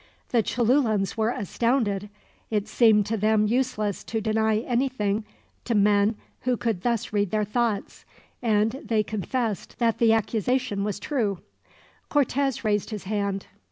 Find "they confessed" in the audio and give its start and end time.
8.83-9.77